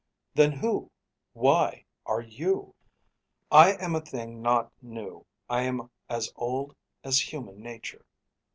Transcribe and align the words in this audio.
Then 0.33 0.51
who, 0.51 0.89
why 1.33 1.85
are 2.07 2.21
you? 2.21 2.73
I 3.51 3.73
am 3.73 3.93
a 3.95 4.01
thing 4.01 4.41
not 4.41 4.71
new, 4.81 5.27
I 5.47 5.61
am 5.61 5.91
as 6.09 6.33
old 6.35 6.75
As 7.03 7.31
human 7.31 7.61
nature. 7.61 8.03